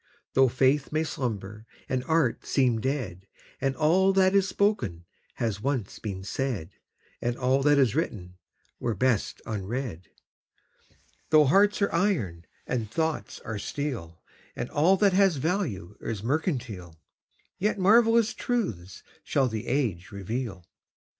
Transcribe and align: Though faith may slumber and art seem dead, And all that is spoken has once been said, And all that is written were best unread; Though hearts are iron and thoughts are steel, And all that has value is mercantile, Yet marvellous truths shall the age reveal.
Though 0.33 0.47
faith 0.47 0.91
may 0.91 1.03
slumber 1.03 1.67
and 1.87 2.03
art 2.05 2.43
seem 2.43 2.81
dead, 2.81 3.27
And 3.61 3.75
all 3.75 4.13
that 4.13 4.33
is 4.33 4.47
spoken 4.47 5.05
has 5.35 5.61
once 5.61 5.99
been 5.99 6.23
said, 6.23 6.71
And 7.21 7.37
all 7.37 7.61
that 7.61 7.77
is 7.77 7.93
written 7.93 8.39
were 8.79 8.95
best 8.95 9.43
unread; 9.45 10.07
Though 11.29 11.45
hearts 11.45 11.83
are 11.83 11.93
iron 11.93 12.45
and 12.65 12.89
thoughts 12.89 13.41
are 13.41 13.59
steel, 13.59 14.23
And 14.55 14.71
all 14.71 14.97
that 14.97 15.13
has 15.13 15.35
value 15.37 15.95
is 16.01 16.23
mercantile, 16.23 16.99
Yet 17.59 17.77
marvellous 17.77 18.33
truths 18.33 19.03
shall 19.23 19.47
the 19.47 19.67
age 19.67 20.09
reveal. 20.11 20.65